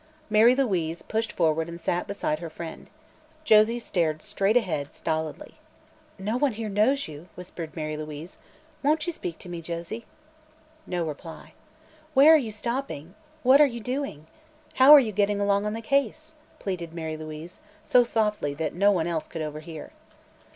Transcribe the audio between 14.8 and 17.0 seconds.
are you getting along on the case?" pleaded